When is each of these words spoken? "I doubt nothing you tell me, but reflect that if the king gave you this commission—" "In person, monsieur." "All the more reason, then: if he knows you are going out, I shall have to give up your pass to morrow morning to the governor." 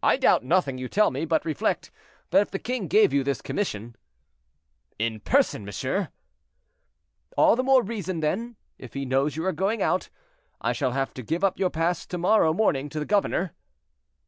"I 0.00 0.16
doubt 0.16 0.44
nothing 0.44 0.78
you 0.78 0.88
tell 0.88 1.10
me, 1.10 1.24
but 1.24 1.44
reflect 1.44 1.90
that 2.30 2.40
if 2.42 2.52
the 2.52 2.58
king 2.60 2.86
gave 2.86 3.12
you 3.12 3.24
this 3.24 3.42
commission—" 3.42 3.96
"In 4.96 5.18
person, 5.18 5.64
monsieur." 5.64 6.10
"All 7.36 7.56
the 7.56 7.64
more 7.64 7.82
reason, 7.82 8.20
then: 8.20 8.54
if 8.78 8.94
he 8.94 9.04
knows 9.04 9.34
you 9.34 9.44
are 9.44 9.52
going 9.52 9.82
out, 9.82 10.08
I 10.60 10.72
shall 10.72 10.92
have 10.92 11.12
to 11.14 11.24
give 11.24 11.42
up 11.42 11.58
your 11.58 11.68
pass 11.70 12.06
to 12.06 12.16
morrow 12.16 12.52
morning 12.52 12.88
to 12.90 13.00
the 13.00 13.04
governor." 13.04 13.52